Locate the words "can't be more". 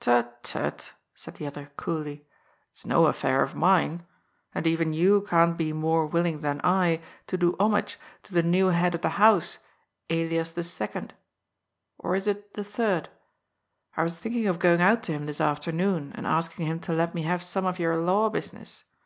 5.20-6.06